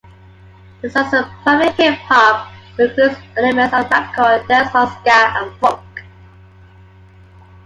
Their 0.81 0.89
sound 0.89 1.13
is 1.13 1.31
primarily 1.43 1.71
hip-hop, 1.73 2.51
but 2.75 2.89
includes 2.89 3.17
elements 3.37 3.71
of 3.71 3.85
rapcore, 3.85 4.47
dancehall, 4.47 4.99
ska 4.99 5.43
and 5.43 5.55
funk. 5.59 6.03